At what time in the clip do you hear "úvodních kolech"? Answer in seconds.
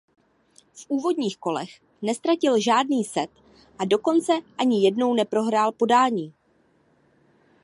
0.89-1.79